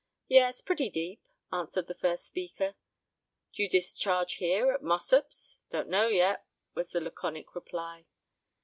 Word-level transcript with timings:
"Yes—pretty 0.29 0.89
deep," 0.89 1.23
answered 1.53 1.85
the 1.85 1.93
first 1.93 2.25
speaker. 2.25 2.73
"Do 3.53 3.61
you 3.61 3.69
discharge 3.69 4.37
here, 4.37 4.71
at 4.71 4.81
Mossop's?" 4.81 5.59
"Don't 5.69 5.89
know 5.89 6.07
yet," 6.07 6.43
was 6.73 6.91
the 6.91 7.01
laconic 7.01 7.53
reply. 7.53 8.07